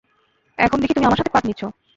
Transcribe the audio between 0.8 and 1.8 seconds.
দেখি তুমি আমার সাথে পাট নিচ্ছ?